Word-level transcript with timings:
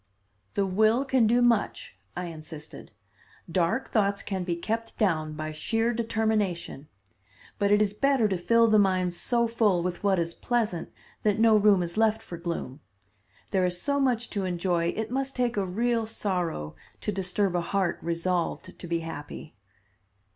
"The 0.55 0.65
will 0.65 1.05
can 1.05 1.27
do 1.27 1.43
much," 1.43 1.95
I 2.17 2.25
insisted. 2.25 2.89
"Dark 3.51 3.91
thoughts 3.91 4.23
can 4.23 4.43
be 4.43 4.55
kept 4.55 4.97
down 4.97 5.33
by 5.33 5.51
sheer 5.51 5.93
determination. 5.93 6.87
But 7.59 7.69
it 7.69 7.83
is 7.83 7.93
better 7.93 8.27
to 8.27 8.35
fill 8.35 8.67
the 8.67 8.79
mind 8.79 9.13
so 9.13 9.47
full 9.47 9.83
with 9.83 10.03
what 10.03 10.17
is 10.17 10.33
pleasant 10.33 10.91
that 11.21 11.37
no 11.37 11.55
room 11.55 11.83
is 11.83 11.97
left 11.97 12.23
for 12.23 12.37
gloom. 12.39 12.79
There 13.51 13.63
is 13.63 13.79
so 13.79 13.99
much 13.99 14.31
to 14.31 14.43
enjoy 14.43 14.85
it 14.87 15.11
must 15.11 15.35
take 15.35 15.55
a 15.55 15.67
real 15.67 16.07
sorrow 16.07 16.75
to 17.01 17.11
disturb 17.11 17.53
a 17.55 17.61
heart 17.61 17.99
resolved 18.01 18.79
to 18.79 18.87
be 18.87 19.01
happy." 19.01 19.53